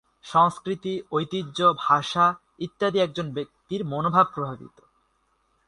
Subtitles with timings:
[0.23, 2.33] সংস্কৃতি, ঐতিহ্য, ভাষা,
[2.59, 4.77] ইত্যাদি, একজন ব্যক্তির মনোভাব প্রভাবিত।